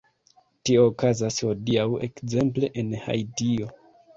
[0.69, 3.71] Tio okazas hodiaŭ, ekzemple, en Haitio.